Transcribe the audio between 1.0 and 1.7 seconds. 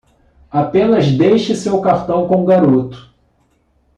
deixe